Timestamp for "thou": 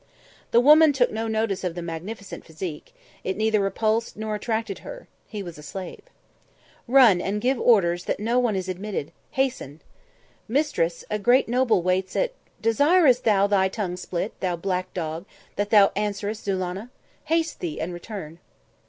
13.25-13.45, 14.39-14.55, 15.69-15.91